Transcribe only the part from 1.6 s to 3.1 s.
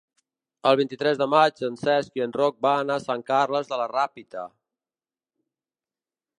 en Cesc i en Roc van a